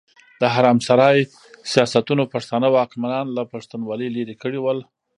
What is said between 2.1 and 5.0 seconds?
پښتانه واکمنان له پښتونولي ليرې کړي ول.